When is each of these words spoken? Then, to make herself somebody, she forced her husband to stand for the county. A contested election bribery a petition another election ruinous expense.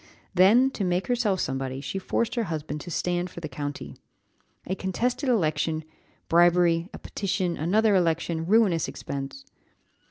Then, 0.33 0.71
to 0.71 0.83
make 0.83 1.05
herself 1.05 1.39
somebody, 1.41 1.79
she 1.79 1.99
forced 1.99 2.33
her 2.33 2.45
husband 2.45 2.81
to 2.81 2.89
stand 2.89 3.29
for 3.29 3.39
the 3.39 3.47
county. 3.47 3.95
A 4.65 4.73
contested 4.73 5.29
election 5.29 5.83
bribery 6.27 6.89
a 6.91 6.97
petition 6.97 7.55
another 7.55 7.93
election 7.93 8.47
ruinous 8.47 8.87
expense. 8.87 9.45